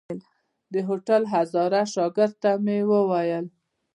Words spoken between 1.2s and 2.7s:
هزاره شاګرد ته